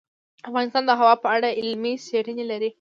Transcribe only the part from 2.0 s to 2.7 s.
څېړنې لري.